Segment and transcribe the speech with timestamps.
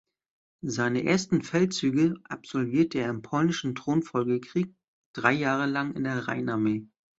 [0.65, 4.73] Seine ersten Feldzüge absolviert er im Polnischen Thronfolgekrieg
[5.13, 6.87] drei Jahre lang in der Rheinarmee.